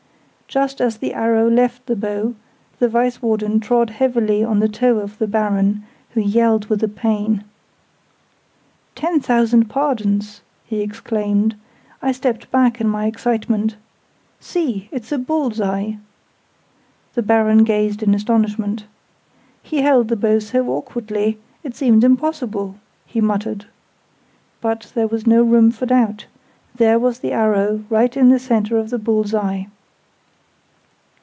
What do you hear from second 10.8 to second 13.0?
exclaimed. "I stepped back in